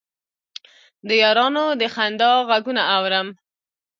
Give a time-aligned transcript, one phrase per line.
[1.07, 3.27] د یارانو د خندا غـــــــــــــــــږونه اورم